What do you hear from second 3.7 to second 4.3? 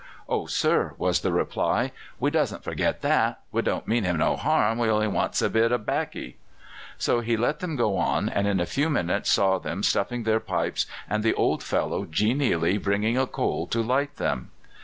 mean him